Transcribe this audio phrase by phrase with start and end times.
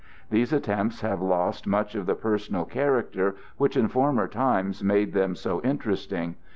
[0.31, 5.35] These attempts have lost much of the personal character which in former times made them
[5.35, 6.37] so interesting.